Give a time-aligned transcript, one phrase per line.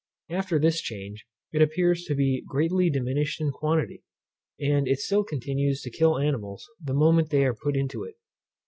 [0.31, 4.01] After this change it appears to be greatly diminished in quantity,
[4.59, 8.15] and it still continues to kill animals the moment they are put into it.